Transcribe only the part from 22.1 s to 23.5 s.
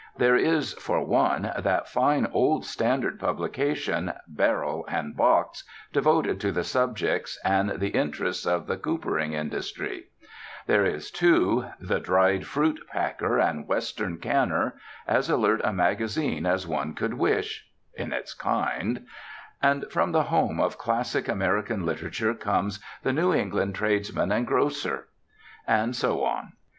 comes The New